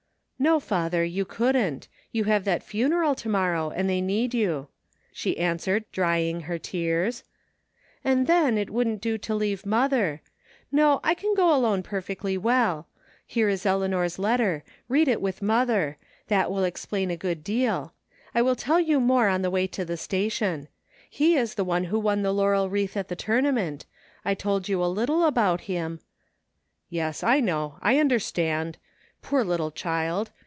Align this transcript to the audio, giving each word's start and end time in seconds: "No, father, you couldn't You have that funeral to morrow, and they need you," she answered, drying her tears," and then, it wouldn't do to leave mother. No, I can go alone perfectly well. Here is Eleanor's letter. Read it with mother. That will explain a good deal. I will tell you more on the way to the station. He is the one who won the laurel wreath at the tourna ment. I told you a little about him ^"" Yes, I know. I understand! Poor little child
"No, 0.51 0.59
father, 0.59 1.03
you 1.05 1.23
couldn't 1.23 1.87
You 2.11 2.23
have 2.23 2.45
that 2.45 2.63
funeral 2.63 3.13
to 3.13 3.29
morrow, 3.29 3.69
and 3.69 3.87
they 3.87 4.01
need 4.01 4.33
you," 4.33 4.69
she 5.13 5.37
answered, 5.37 5.85
drying 5.91 6.41
her 6.49 6.57
tears," 6.57 7.23
and 8.03 8.25
then, 8.25 8.57
it 8.57 8.71
wouldn't 8.71 9.01
do 9.01 9.19
to 9.19 9.35
leave 9.35 9.67
mother. 9.67 10.19
No, 10.71 10.99
I 11.03 11.13
can 11.13 11.35
go 11.35 11.53
alone 11.53 11.83
perfectly 11.83 12.39
well. 12.39 12.87
Here 13.27 13.49
is 13.49 13.67
Eleanor's 13.67 14.17
letter. 14.17 14.63
Read 14.89 15.07
it 15.07 15.21
with 15.21 15.43
mother. 15.43 15.99
That 16.27 16.49
will 16.49 16.63
explain 16.63 17.11
a 17.11 17.15
good 17.17 17.43
deal. 17.43 17.93
I 18.33 18.41
will 18.41 18.55
tell 18.55 18.79
you 18.79 18.99
more 18.99 19.27
on 19.27 19.43
the 19.43 19.51
way 19.51 19.67
to 19.67 19.85
the 19.85 19.95
station. 19.95 20.69
He 21.07 21.35
is 21.35 21.53
the 21.53 21.63
one 21.63 21.83
who 21.83 21.99
won 21.99 22.23
the 22.23 22.33
laurel 22.33 22.67
wreath 22.67 22.97
at 22.97 23.09
the 23.09 23.15
tourna 23.15 23.53
ment. 23.53 23.85
I 24.25 24.33
told 24.33 24.67
you 24.67 24.83
a 24.83 24.87
little 24.87 25.23
about 25.23 25.61
him 25.69 25.99
^"" 25.99 26.03
Yes, 26.89 27.21
I 27.21 27.41
know. 27.41 27.77
I 27.83 27.99
understand! 27.99 28.79
Poor 29.23 29.43
little 29.43 29.69
child 29.69 30.31